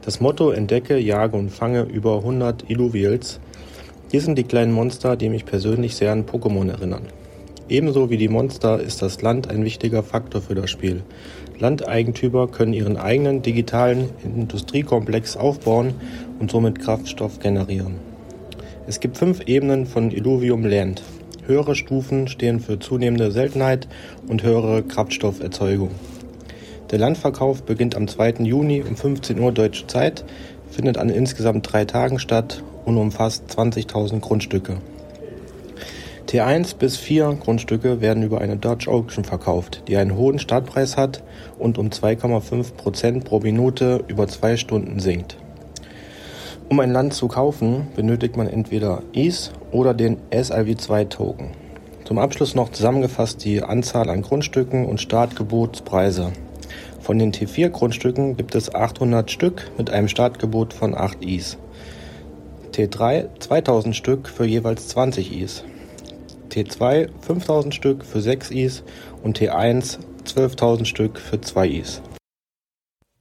Das 0.00 0.20
Motto 0.20 0.50
Entdecke, 0.50 0.96
jage 0.96 1.36
und 1.36 1.50
fange 1.50 1.82
über 1.82 2.16
100 2.20 2.70
Illuvials 2.70 3.38
hier 4.10 4.20
sind 4.20 4.38
die 4.38 4.44
kleinen 4.44 4.72
Monster, 4.72 5.16
die 5.16 5.28
mich 5.28 5.44
persönlich 5.44 5.96
sehr 5.96 6.12
an 6.12 6.26
Pokémon 6.26 6.70
erinnern. 6.70 7.02
Ebenso 7.68 8.08
wie 8.08 8.16
die 8.16 8.28
Monster 8.28 8.80
ist 8.80 9.02
das 9.02 9.22
Land 9.22 9.50
ein 9.50 9.64
wichtiger 9.64 10.04
Faktor 10.04 10.40
für 10.40 10.54
das 10.54 10.70
Spiel. 10.70 11.02
Landeigentümer 11.58 12.46
können 12.46 12.72
ihren 12.72 12.96
eigenen 12.96 13.42
digitalen 13.42 14.10
Industriekomplex 14.22 15.36
aufbauen 15.36 15.94
und 16.38 16.52
somit 16.52 16.78
Kraftstoff 16.78 17.40
generieren. 17.40 17.94
Es 18.86 19.00
gibt 19.00 19.16
fünf 19.16 19.40
Ebenen 19.48 19.86
von 19.86 20.12
Illuvium 20.12 20.64
Land. 20.64 21.02
Höhere 21.44 21.74
Stufen 21.74 22.28
stehen 22.28 22.60
für 22.60 22.78
zunehmende 22.78 23.32
Seltenheit 23.32 23.88
und 24.28 24.44
höhere 24.44 24.84
Kraftstofferzeugung. 24.84 25.90
Der 26.92 27.00
Landverkauf 27.00 27.64
beginnt 27.64 27.96
am 27.96 28.06
2. 28.06 28.44
Juni 28.44 28.84
um 28.88 28.94
15 28.94 29.40
Uhr 29.40 29.50
deutsche 29.50 29.88
Zeit, 29.88 30.24
findet 30.76 30.98
an 30.98 31.08
insgesamt 31.08 31.72
drei 31.72 31.86
Tagen 31.86 32.18
statt 32.18 32.62
und 32.84 32.98
umfasst 32.98 33.44
20.000 33.48 34.20
Grundstücke. 34.20 34.76
T1 36.28 36.76
bis 36.76 36.98
4 36.98 37.38
Grundstücke 37.40 38.02
werden 38.02 38.22
über 38.22 38.42
eine 38.42 38.56
Dodge 38.56 38.90
Auction 38.90 39.24
verkauft, 39.24 39.84
die 39.88 39.96
einen 39.96 40.16
hohen 40.16 40.38
Startpreis 40.38 40.98
hat 40.98 41.22
und 41.58 41.78
um 41.78 41.88
2,5 41.88 42.74
Prozent 42.74 43.24
pro 43.24 43.40
Minute 43.40 44.04
über 44.08 44.28
zwei 44.28 44.58
Stunden 44.58 45.00
sinkt. 45.00 45.38
Um 46.68 46.78
ein 46.80 46.92
Land 46.92 47.14
zu 47.14 47.28
kaufen, 47.28 47.86
benötigt 47.96 48.36
man 48.36 48.46
entweder 48.46 49.02
ETH 49.14 49.52
oder 49.70 49.94
den 49.94 50.18
SIV2-Token. 50.30 51.52
Zum 52.04 52.18
Abschluss 52.18 52.54
noch 52.54 52.68
zusammengefasst 52.68 53.42
die 53.44 53.62
Anzahl 53.62 54.10
an 54.10 54.22
Grundstücken 54.22 54.84
und 54.84 55.00
Startgebotspreise. 55.00 56.32
Von 57.06 57.20
den 57.20 57.30
T4 57.30 57.68
Grundstücken 57.68 58.36
gibt 58.36 58.56
es 58.56 58.74
800 58.74 59.30
Stück 59.30 59.70
mit 59.78 59.90
einem 59.90 60.08
Startgebot 60.08 60.72
von 60.74 60.92
8 60.92 61.18
ETH. 61.20 61.56
T3 62.72 63.28
2000 63.38 63.94
Stück 63.94 64.28
für 64.28 64.44
jeweils 64.44 64.88
20 64.88 65.40
Is. 65.40 65.62
T2 66.50 67.10
5000 67.20 67.72
Stück 67.72 68.04
für 68.04 68.20
6 68.20 68.50
Is 68.50 68.82
und 69.22 69.38
T1 69.38 69.98
12.000 70.24 70.84
Stück 70.84 71.20
für 71.20 71.40
2 71.40 71.68
Is. 71.68 72.02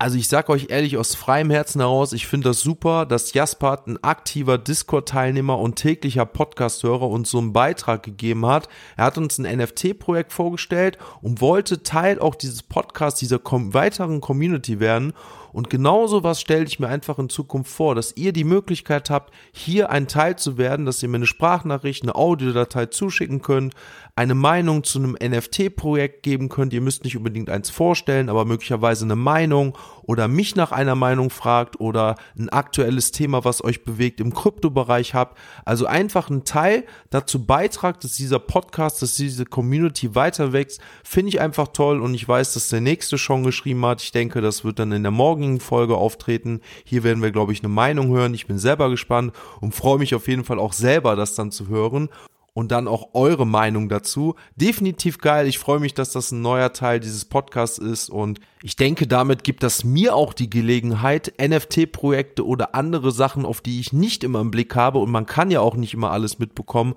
Also 0.05 0.19
ich 0.19 0.27
sag 0.27 0.49
euch 0.49 0.67
ehrlich 0.69 0.97
aus 0.97 1.15
freiem 1.15 1.49
Herzen 1.49 1.81
heraus, 1.81 2.13
ich 2.13 2.27
finde 2.27 2.49
das 2.49 2.59
super, 2.61 3.07
dass 3.07 3.33
Jaspert 3.33 3.87
ein 3.87 4.03
aktiver 4.03 4.59
Discord-Teilnehmer 4.59 5.57
und 5.57 5.77
täglicher 5.77 6.27
Podcast-Hörer 6.27 7.09
uns 7.09 7.31
so 7.31 7.39
einen 7.39 7.53
Beitrag 7.53 8.03
gegeben 8.03 8.45
hat. 8.45 8.69
Er 8.97 9.05
hat 9.05 9.17
uns 9.17 9.39
ein 9.39 9.57
NFT-Projekt 9.57 10.31
vorgestellt 10.31 10.99
und 11.23 11.41
wollte 11.41 11.81
Teil 11.81 12.19
auch 12.19 12.35
dieses 12.35 12.61
Podcasts, 12.61 13.19
dieser 13.19 13.39
weiteren 13.43 14.21
Community 14.21 14.79
werden. 14.79 15.13
Und 15.55 15.69
genauso 15.69 16.21
was 16.21 16.41
stelle 16.41 16.65
ich 16.65 16.79
mir 16.79 16.89
einfach 16.89 17.17
in 17.17 17.29
Zukunft 17.29 17.71
vor, 17.71 17.95
dass 17.95 18.17
ihr 18.17 18.33
die 18.33 18.43
Möglichkeit 18.43 19.09
habt, 19.09 19.33
hier 19.53 19.89
ein 19.89 20.09
Teil 20.09 20.37
zu 20.37 20.57
werden, 20.57 20.85
dass 20.85 21.01
ihr 21.01 21.07
mir 21.07 21.15
eine 21.15 21.27
Sprachnachricht, 21.27 22.03
eine 22.03 22.13
Audiodatei 22.13 22.87
zuschicken 22.87 23.41
könnt, 23.41 23.73
eine 24.17 24.35
Meinung 24.35 24.83
zu 24.83 24.99
einem 24.99 25.13
NFT-Projekt 25.13 26.23
geben 26.23 26.49
könnt. 26.49 26.73
Ihr 26.73 26.81
müsst 26.81 27.05
nicht 27.05 27.15
unbedingt 27.15 27.49
eins 27.49 27.69
vorstellen, 27.69 28.27
aber 28.27 28.43
möglicherweise 28.43 29.05
eine 29.05 29.15
Meinung 29.15 29.77
oder 30.03 30.27
mich 30.27 30.57
nach 30.57 30.73
einer 30.73 30.95
Meinung 30.95 31.29
fragt 31.29 31.79
oder 31.79 32.15
ein 32.37 32.49
aktuelles 32.49 33.13
Thema, 33.13 33.45
was 33.45 33.63
euch 33.63 33.85
bewegt 33.85 34.19
im 34.19 34.33
Kryptobereich 34.33 35.13
habt. 35.13 35.37
Also 35.63 35.85
einfach 35.85 36.29
ein 36.29 36.43
Teil 36.43 36.83
dazu 37.11 37.45
beitragt, 37.45 38.03
dass 38.03 38.11
dieser 38.11 38.39
Podcast, 38.39 39.01
dass 39.01 39.15
diese 39.15 39.45
Community 39.45 40.15
weiter 40.15 40.51
wächst, 40.51 40.81
finde 41.05 41.29
ich 41.29 41.39
einfach 41.39 41.69
toll 41.69 42.01
und 42.01 42.13
ich 42.13 42.27
weiß, 42.27 42.55
dass 42.55 42.67
der 42.67 42.81
nächste 42.81 43.17
schon 43.17 43.43
geschrieben 43.43 43.85
hat. 43.85 44.01
Ich 44.01 44.11
denke, 44.11 44.41
das 44.41 44.65
wird 44.65 44.79
dann 44.79 44.91
in 44.91 45.03
der 45.03 45.11
morgen 45.11 45.44
morgigen 45.45 45.59
Folge 45.59 45.95
auftreten. 45.95 46.61
Hier 46.83 47.03
werden 47.03 47.21
wir, 47.21 47.31
glaube 47.31 47.53
ich, 47.53 47.59
eine 47.59 47.69
Meinung 47.69 48.09
hören. 48.09 48.33
Ich 48.33 48.47
bin 48.47 48.57
selber 48.57 48.89
gespannt 48.89 49.33
und 49.61 49.75
freue 49.75 49.99
mich 49.99 50.15
auf 50.15 50.27
jeden 50.27 50.43
Fall 50.43 50.59
auch 50.59 50.73
selber, 50.73 51.15
das 51.15 51.35
dann 51.35 51.51
zu 51.51 51.67
hören 51.67 52.09
und 52.53 52.71
dann 52.71 52.87
auch 52.87 53.09
eure 53.13 53.45
Meinung 53.45 53.89
dazu. 53.89 54.35
Definitiv 54.55 55.19
geil. 55.19 55.45
Ich 55.47 55.59
freue 55.59 55.79
mich, 55.79 55.93
dass 55.93 56.11
das 56.11 56.31
ein 56.31 56.41
neuer 56.41 56.73
Teil 56.73 56.99
dieses 56.99 57.25
Podcasts 57.25 57.77
ist 57.77 58.09
und 58.09 58.39
ich 58.63 58.75
denke, 58.75 59.07
damit 59.07 59.43
gibt 59.43 59.61
das 59.61 59.83
mir 59.83 60.15
auch 60.15 60.33
die 60.33 60.49
Gelegenheit, 60.49 61.33
NFT-Projekte 61.39 62.45
oder 62.45 62.73
andere 62.73 63.11
Sachen, 63.11 63.45
auf 63.45 63.61
die 63.61 63.79
ich 63.79 63.93
nicht 63.93 64.23
immer 64.23 64.39
im 64.39 64.51
Blick 64.51 64.75
habe 64.75 64.99
und 64.99 65.11
man 65.11 65.25
kann 65.25 65.51
ja 65.51 65.59
auch 65.59 65.75
nicht 65.75 65.93
immer 65.93 66.11
alles 66.11 66.39
mitbekommen, 66.39 66.95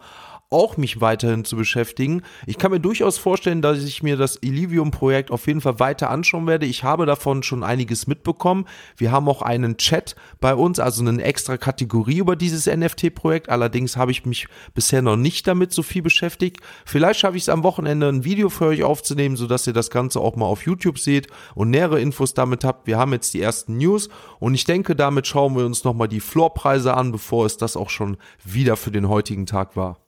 auch 0.51 0.79
mich 0.79 1.01
weiterhin 1.01 1.45
zu 1.45 1.57
beschäftigen. 1.57 2.23
Ich 2.47 2.57
kann 2.57 2.71
mir 2.71 2.81
durchaus 2.81 3.19
vorstellen, 3.19 3.61
dass 3.61 3.85
ich 3.85 4.03
mir 4.03 4.17
das 4.17 4.39
Illivium-Projekt 4.41 5.31
auf 5.31 5.47
jeden 5.47 5.61
Fall 5.61 5.79
weiter 5.79 6.09
anschauen 6.11 6.47
werde. 6.47 6.65
Ich 6.65 6.85
habe 6.85 7.05
davon 7.05 7.43
schon 7.43 7.63
einiges 7.63 8.07
mitbekommen. 8.07 8.65
Wir 8.97 9.13
haben 9.13 9.29
auch 9.29 9.43
einen 9.43 9.77
Chat 9.77 10.17
bei 10.41 10.55
uns, 10.55 10.79
also 10.79 11.07
eine 11.07 11.23
extra 11.23 11.59
Kategorie 11.59 12.19
über 12.19 12.35
dieses 12.35 12.67
NFT-Projekt. 12.67 13.51
Allerdings 13.51 13.99
habe 13.99 14.11
ich 14.11 14.25
mich 14.25 14.49
bisher 14.75 15.03
noch 15.03 15.17
nicht 15.17 15.47
damit 15.47 15.73
so 15.73 15.83
viel 15.83 16.03
beschäftigt. 16.03 16.61
Vielleicht 16.87 17.21
schaffe 17.21 17.37
ich 17.37 17.43
es 17.43 17.49
am 17.51 17.63
Wochenende 17.63 18.09
ein 18.09 18.25
Video 18.25 18.49
für 18.49 18.67
euch 18.67 18.83
aufzunehmen, 18.83 19.37
sodass 19.37 19.67
ihr 19.67 19.75
das 19.75 19.91
Ganze 19.91 20.21
auch 20.21 20.35
mal 20.35 20.47
auf 20.47 20.65
YouTube 20.65 20.99
seht 20.99 21.27
und 21.55 21.69
nähere 21.69 22.01
Infos 22.01 22.33
damit 22.33 22.65
habt. 22.65 22.87
Wir 22.87 22.97
haben 22.97 23.13
jetzt 23.13 23.35
die 23.35 23.43
ersten 23.43 23.77
News 23.77 24.09
und 24.41 24.55
ich 24.55 24.65
denke, 24.65 24.97
damit 24.97 25.27
schauen 25.27 25.57
wir 25.57 25.67
uns 25.67 25.85
nochmal 25.85 26.09
die 26.09 26.21
Floorpreise 26.21 26.95
an, 26.95 27.13
bevor 27.13 27.45
es 27.45 27.59
das 27.59 27.77
auch 27.77 27.91
schon 27.91 28.17
wieder 28.45 28.77
für 28.77 28.91
den 28.91 29.11
heutigen 29.11 29.45
Tag 29.45 29.77
war. 29.77 29.99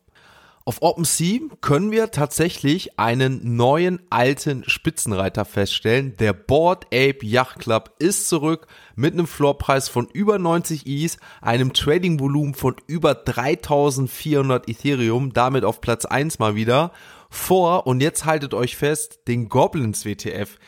Auf 0.66 0.82
OpenSea 0.82 1.40
können 1.62 1.90
wir 1.90 2.10
tatsächlich 2.10 2.98
einen 2.98 3.56
neuen 3.56 4.02
alten 4.10 4.62
Spitzenreiter 4.68 5.46
feststellen. 5.46 6.16
Der 6.18 6.34
Board 6.34 6.84
Ape 6.86 7.20
Yacht 7.22 7.60
Club 7.60 7.94
ist 7.98 8.28
zurück 8.28 8.66
mit 8.94 9.14
einem 9.14 9.26
Floorpreis 9.26 9.88
von 9.88 10.06
über 10.12 10.38
90 10.38 10.86
ETH, 10.86 11.16
einem 11.40 11.72
Trading-Volumen 11.72 12.54
von 12.54 12.76
über 12.86 13.14
3400 13.14 14.68
Ethereum, 14.68 15.32
damit 15.32 15.64
auf 15.64 15.80
Platz 15.80 16.04
1 16.04 16.38
mal 16.38 16.54
wieder 16.54 16.92
vor 17.30 17.86
und 17.86 18.02
jetzt 18.02 18.26
haltet 18.26 18.52
euch 18.52 18.76
fest, 18.76 19.20
den 19.28 19.48
Goblins 19.48 20.04
WTF. 20.04 20.58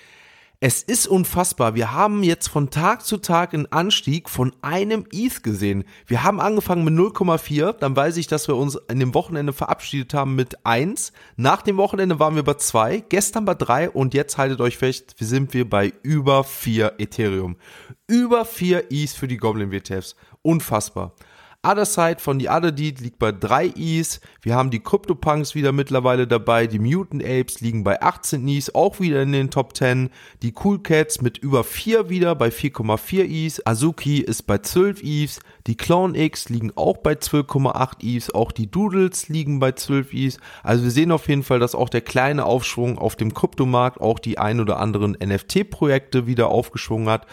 Es 0.64 0.81
ist 0.81 1.09
unfassbar. 1.09 1.75
Wir 1.75 1.90
haben 1.90 2.23
jetzt 2.23 2.47
von 2.47 2.71
Tag 2.71 3.04
zu 3.04 3.16
Tag 3.16 3.52
einen 3.52 3.66
Anstieg 3.73 4.31
von 4.31 4.52
einem 4.62 5.07
ETH 5.11 5.42
gesehen. 5.42 5.83
Wir 6.07 6.23
haben 6.23 6.40
angefangen 6.40 6.85
mit 6.85 6.95
0,4. 6.95 7.73
Dann 7.73 7.97
weiß 7.97 8.16
ich, 8.16 8.28
dass 8.28 8.47
wir 8.47 8.54
uns 8.54 8.78
in 8.88 9.00
dem 9.00 9.12
Wochenende 9.12 9.52
verabschiedet 9.52 10.14
haben 10.14 10.37
mit 10.37 10.64
1. 10.64 11.12
Nach 11.35 11.62
dem 11.62 11.78
Wochenende 11.78 12.21
waren 12.21 12.37
wir 12.37 12.45
bei 12.45 12.54
2. 12.54 13.02
Gestern 13.09 13.45
bei 13.45 13.54
3. 13.54 13.90
Und 13.90 14.14
jetzt 14.14 14.38
haltet 14.38 14.61
euch 14.61 14.78
fest, 14.78 15.16
sind 15.19 15.52
wir 15.52 15.69
bei 15.69 15.92
über 16.04 16.45
4 16.45 16.92
Ethereum. 16.99 17.57
Über 18.07 18.45
4 18.45 18.92
ETH 18.92 19.11
für 19.11 19.26
die 19.26 19.38
Goblin 19.38 19.73
WTFs. 19.73 20.14
Unfassbar. 20.42 21.16
Other 21.64 21.87
Side 21.87 22.16
von 22.19 22.40
die 22.40 22.49
Other 22.49 22.73
Deed 22.73 23.00
liegt 23.00 23.21
bei 23.21 23.31
3 23.31 23.66
Is. 23.66 24.21
Wir 24.40 24.57
haben 24.57 24.73
die 24.73 24.81
CryptoPunks 24.81 25.54
wieder 25.54 25.71
mittlerweile 25.71 26.26
dabei. 26.26 26.66
Die 26.66 26.81
Mutant 26.81 27.23
Apes 27.23 27.61
liegen 27.61 27.85
bei 27.85 28.02
18 28.02 28.49
Is, 28.49 28.75
auch 28.75 28.99
wieder 28.99 29.23
in 29.23 29.31
den 29.31 29.49
Top 29.49 29.76
10. 29.76 30.11
Die 30.42 30.52
Cool 30.64 30.83
Cats 30.83 31.21
mit 31.21 31.38
über 31.38 31.62
4 31.62 32.09
wieder 32.09 32.35
bei 32.35 32.49
4,4 32.49 33.47
Is. 33.47 33.64
Azuki 33.64 34.19
ist 34.19 34.42
bei 34.49 34.59
12 34.59 35.04
Is. 35.04 35.40
Die 35.69 35.76
Clown 35.76 36.16
X 36.16 36.49
liegen 36.49 36.73
auch 36.75 36.97
bei 36.97 37.12
12,8 37.12 38.16
Is. 38.16 38.35
Auch 38.35 38.50
die 38.50 38.69
Doodles 38.69 39.28
liegen 39.28 39.61
bei 39.61 39.71
12 39.71 40.14
Is. 40.14 40.38
Also 40.64 40.83
wir 40.83 40.90
sehen 40.90 41.12
auf 41.12 41.28
jeden 41.28 41.45
Fall, 41.45 41.61
dass 41.61 41.76
auch 41.76 41.90
der 41.90 42.00
kleine 42.00 42.45
Aufschwung 42.45 42.99
auf 42.99 43.14
dem 43.14 43.35
Kryptomarkt 43.35 44.00
auch 44.00 44.19
die 44.19 44.37
ein 44.37 44.59
oder 44.59 44.81
anderen 44.81 45.12
NFT-Projekte 45.12 46.26
wieder 46.26 46.49
aufgeschwungen 46.49 47.09
hat. 47.09 47.28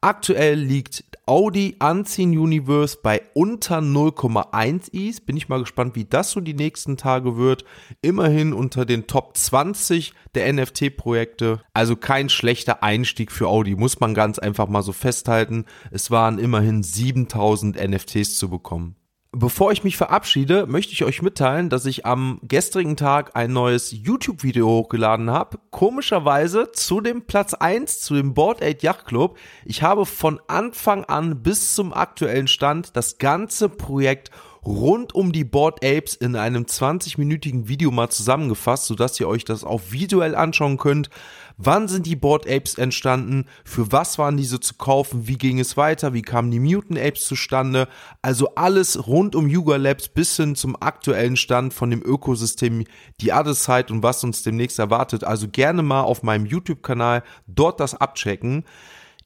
Aktuell 0.00 0.58
liegt 0.58 1.04
Audi 1.26 1.76
Unseen 1.78 2.36
Universe 2.36 2.98
bei 3.02 3.22
unter 3.32 3.78
0,1 3.78 4.92
Is. 4.92 5.22
Bin 5.22 5.38
ich 5.38 5.48
mal 5.48 5.60
gespannt, 5.60 5.96
wie 5.96 6.04
das 6.04 6.30
so 6.30 6.40
die 6.40 6.52
nächsten 6.52 6.98
Tage 6.98 7.38
wird. 7.38 7.64
Immerhin 8.02 8.52
unter 8.52 8.84
den 8.84 9.06
Top 9.06 9.34
20 9.34 10.12
der 10.34 10.52
NFT-Projekte. 10.52 11.62
Also 11.72 11.96
kein 11.96 12.28
schlechter 12.28 12.82
Einstieg 12.82 13.32
für 13.32 13.48
Audi, 13.48 13.74
muss 13.74 14.00
man 14.00 14.12
ganz 14.12 14.38
einfach 14.38 14.68
mal 14.68 14.82
so 14.82 14.92
festhalten. 14.92 15.64
Es 15.90 16.10
waren 16.10 16.38
immerhin 16.38 16.82
7000 16.82 17.76
NFTs 17.82 18.36
zu 18.36 18.50
bekommen. 18.50 18.96
Bevor 19.36 19.72
ich 19.72 19.82
mich 19.82 19.96
verabschiede, 19.96 20.66
möchte 20.68 20.92
ich 20.92 21.02
euch 21.02 21.20
mitteilen, 21.20 21.68
dass 21.68 21.86
ich 21.86 22.06
am 22.06 22.38
gestrigen 22.42 22.96
Tag 22.96 23.34
ein 23.34 23.52
neues 23.52 23.90
YouTube-Video 23.90 24.68
hochgeladen 24.68 25.28
habe. 25.28 25.58
Komischerweise 25.70 26.70
zu 26.70 27.00
dem 27.00 27.22
Platz 27.22 27.52
1, 27.52 28.00
zu 28.00 28.14
dem 28.14 28.32
Board 28.34 28.62
8 28.62 28.84
Yacht 28.84 29.06
Club. 29.06 29.36
Ich 29.64 29.82
habe 29.82 30.06
von 30.06 30.40
Anfang 30.46 31.04
an 31.06 31.42
bis 31.42 31.74
zum 31.74 31.92
aktuellen 31.92 32.46
Stand 32.46 32.96
das 32.96 33.18
ganze 33.18 33.68
Projekt 33.68 34.30
rund 34.64 35.14
um 35.14 35.32
die 35.32 35.44
Board 35.44 35.84
Apes 35.84 36.14
in 36.14 36.36
einem 36.36 36.64
20-minütigen 36.64 37.66
Video 37.66 37.90
mal 37.90 38.10
zusammengefasst, 38.10 38.86
sodass 38.86 39.18
ihr 39.18 39.28
euch 39.28 39.44
das 39.44 39.64
auch 39.64 39.80
visuell 39.90 40.34
anschauen 40.34 40.78
könnt. 40.78 41.10
Wann 41.56 41.86
sind 41.86 42.06
die 42.06 42.16
Board 42.16 42.48
Apes 42.48 42.74
entstanden? 42.74 43.46
Für 43.64 43.92
was 43.92 44.18
waren 44.18 44.36
diese 44.36 44.58
zu 44.58 44.74
kaufen? 44.74 45.28
Wie 45.28 45.38
ging 45.38 45.60
es 45.60 45.76
weiter? 45.76 46.12
Wie 46.12 46.22
kamen 46.22 46.50
die 46.50 46.58
Mutant 46.58 46.98
Apes 46.98 47.26
zustande? 47.26 47.86
Also 48.22 48.54
alles 48.56 49.06
rund 49.06 49.36
um 49.36 49.48
Yuga 49.48 49.76
Labs 49.76 50.08
bis 50.08 50.36
hin 50.36 50.56
zum 50.56 50.76
aktuellen 50.80 51.36
Stand 51.36 51.72
von 51.72 51.90
dem 51.90 52.02
Ökosystem, 52.02 52.84
die 53.20 53.32
Other 53.32 53.54
Side 53.54 53.92
und 53.92 54.02
was 54.02 54.24
uns 54.24 54.42
demnächst 54.42 54.80
erwartet. 54.80 55.22
Also 55.22 55.46
gerne 55.48 55.82
mal 55.82 56.02
auf 56.02 56.24
meinem 56.24 56.46
YouTube-Kanal 56.46 57.22
dort 57.46 57.78
das 57.78 57.94
abchecken. 57.94 58.64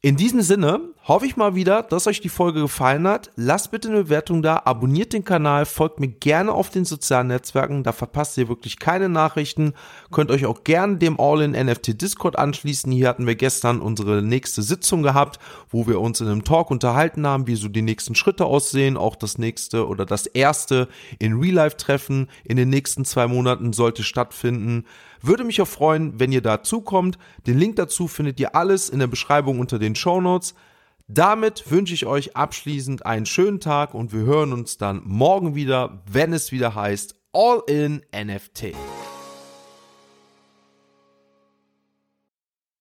In 0.00 0.14
diesem 0.14 0.42
Sinne 0.42 0.80
hoffe 1.08 1.26
ich 1.26 1.36
mal 1.36 1.56
wieder, 1.56 1.82
dass 1.82 2.06
euch 2.06 2.20
die 2.20 2.28
Folge 2.28 2.60
gefallen 2.60 3.08
hat. 3.08 3.32
Lasst 3.34 3.72
bitte 3.72 3.88
eine 3.88 4.04
Bewertung 4.04 4.42
da, 4.42 4.62
abonniert 4.64 5.12
den 5.12 5.24
Kanal, 5.24 5.66
folgt 5.66 5.98
mir 5.98 6.06
gerne 6.06 6.52
auf 6.52 6.70
den 6.70 6.84
sozialen 6.84 7.26
Netzwerken, 7.26 7.82
da 7.82 7.90
verpasst 7.90 8.38
ihr 8.38 8.48
wirklich 8.48 8.78
keine 8.78 9.08
Nachrichten. 9.08 9.72
Könnt 10.12 10.30
euch 10.30 10.46
auch 10.46 10.62
gerne 10.62 10.98
dem 10.98 11.18
All-in 11.18 11.50
NFT 11.50 12.00
Discord 12.00 12.38
anschließen. 12.38 12.92
Hier 12.92 13.08
hatten 13.08 13.26
wir 13.26 13.34
gestern 13.34 13.80
unsere 13.80 14.22
nächste 14.22 14.62
Sitzung 14.62 15.02
gehabt, 15.02 15.40
wo 15.68 15.88
wir 15.88 16.00
uns 16.00 16.20
in 16.20 16.28
einem 16.28 16.44
Talk 16.44 16.70
unterhalten 16.70 17.26
haben, 17.26 17.48
wie 17.48 17.56
so 17.56 17.66
die 17.66 17.82
nächsten 17.82 18.14
Schritte 18.14 18.44
aussehen. 18.44 18.96
Auch 18.96 19.16
das 19.16 19.36
nächste 19.36 19.88
oder 19.88 20.06
das 20.06 20.26
erste 20.26 20.86
in 21.18 21.40
Real-Life-Treffen 21.40 22.28
in 22.44 22.56
den 22.56 22.70
nächsten 22.70 23.04
zwei 23.04 23.26
Monaten 23.26 23.72
sollte 23.72 24.04
stattfinden. 24.04 24.84
Würde 25.22 25.44
mich 25.44 25.60
auch 25.60 25.68
freuen, 25.68 26.18
wenn 26.18 26.32
ihr 26.32 26.42
dazukommt. 26.42 27.18
Den 27.46 27.58
Link 27.58 27.76
dazu 27.76 28.08
findet 28.08 28.38
ihr 28.40 28.54
alles 28.54 28.88
in 28.88 28.98
der 28.98 29.06
Beschreibung 29.06 29.60
unter 29.60 29.78
den 29.78 29.94
Show 29.94 30.20
Notes. 30.20 30.54
Damit 31.06 31.70
wünsche 31.70 31.94
ich 31.94 32.04
euch 32.04 32.36
abschließend 32.36 33.06
einen 33.06 33.24
schönen 33.24 33.60
Tag 33.60 33.94
und 33.94 34.12
wir 34.12 34.20
hören 34.20 34.52
uns 34.52 34.76
dann 34.76 35.00
morgen 35.04 35.54
wieder, 35.54 36.02
wenn 36.10 36.32
es 36.32 36.52
wieder 36.52 36.74
heißt 36.74 37.14
All 37.32 37.62
in 37.66 38.02
NFT. 38.14 38.74